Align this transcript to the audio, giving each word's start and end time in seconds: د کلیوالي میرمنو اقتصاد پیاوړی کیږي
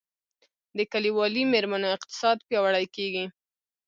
د 0.77 0.79
کلیوالي 0.91 1.43
میرمنو 1.53 1.87
اقتصاد 1.97 2.37
پیاوړی 2.47 2.85
کیږي 2.95 3.25